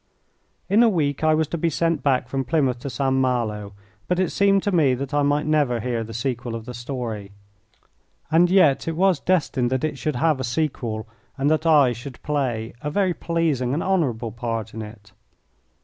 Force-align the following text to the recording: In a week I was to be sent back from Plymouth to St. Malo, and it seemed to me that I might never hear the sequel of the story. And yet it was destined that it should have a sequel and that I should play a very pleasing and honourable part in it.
In 0.67 0.81
a 0.81 0.89
week 0.89 1.23
I 1.23 1.35
was 1.35 1.47
to 1.49 1.59
be 1.59 1.69
sent 1.69 2.01
back 2.01 2.27
from 2.27 2.43
Plymouth 2.43 2.79
to 2.79 2.89
St. 2.89 3.13
Malo, 3.13 3.73
and 4.09 4.19
it 4.19 4.31
seemed 4.31 4.63
to 4.63 4.71
me 4.71 4.95
that 4.95 5.13
I 5.13 5.21
might 5.21 5.45
never 5.45 5.79
hear 5.79 6.03
the 6.03 6.11
sequel 6.11 6.55
of 6.55 6.65
the 6.65 6.73
story. 6.73 7.33
And 8.31 8.49
yet 8.49 8.87
it 8.87 8.95
was 8.95 9.19
destined 9.19 9.69
that 9.69 9.83
it 9.83 9.99
should 9.99 10.15
have 10.15 10.39
a 10.39 10.43
sequel 10.43 11.07
and 11.37 11.51
that 11.51 11.67
I 11.67 11.93
should 11.93 12.19
play 12.23 12.73
a 12.81 12.89
very 12.89 13.13
pleasing 13.13 13.75
and 13.75 13.83
honourable 13.83 14.31
part 14.31 14.73
in 14.73 14.81
it. 14.81 15.11